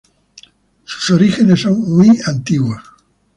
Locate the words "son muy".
1.61-2.19